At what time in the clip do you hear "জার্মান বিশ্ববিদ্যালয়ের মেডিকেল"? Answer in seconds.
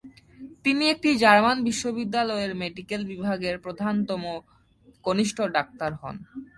1.23-3.01